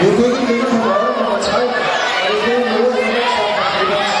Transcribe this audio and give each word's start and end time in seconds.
Vi 0.00 0.06
fik 0.06 0.34
en 0.40 0.48
vinder 0.48 0.68
nummer 1.18 1.38
3. 1.42 1.60
Og 2.22 2.26
det 2.30 2.38
blev 2.44 2.58
Nora 2.58 2.96
Henriksen 3.04 3.48
fra 3.56 3.66
Friends. 3.72 4.12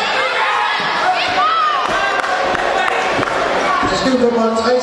Så 3.90 3.94
skal 4.00 4.12
vi 4.12 4.18
på 4.24 4.28
3 4.64 4.80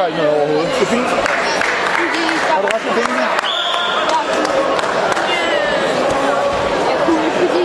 gør 0.00 0.06
ikke 0.06 0.22
noget 0.22 0.36
overhovedet. 0.40 0.70
Det 0.78 0.84
er 0.86 0.90
fint. 0.96 1.10
Har 2.50 2.60
du 2.62 2.68
til 2.84 2.92
pengene? 2.98 3.24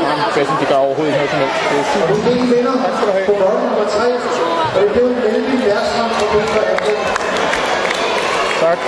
Jamen, 0.09 0.33
Bassen, 0.35 0.55
det 0.61 0.67
gør 0.71 0.79
overhovedet 0.85 1.11
ikke 1.11 1.19
noget 1.19 1.31
som 1.31 1.39
helst. 1.43 1.57
Det 1.69 1.75
er 1.75 1.83
Og 1.83 1.85
super. 1.93 2.15
fik 2.27 2.37
en 2.43 2.49
vinder 2.53 2.75
på 3.27 3.33
bold 3.41 3.59
nummer 3.63 3.87
3, 3.97 4.05
og 4.75 4.79
det 4.81 4.89
blev 4.93 5.05
en 5.13 5.19
vældig 5.23 5.57
værtskamp 5.65 6.11
for 6.11 6.61
Atlet. 6.73 6.99
Tak. 8.63 8.79